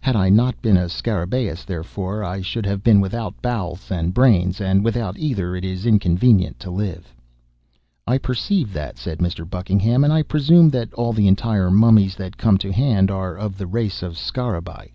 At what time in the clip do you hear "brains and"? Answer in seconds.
4.12-4.82